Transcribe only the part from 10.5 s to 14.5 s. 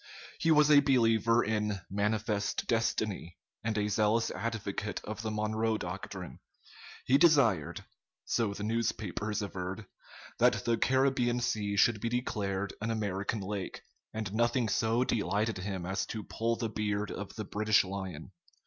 the Caribbean Sea should be declared an American lake, and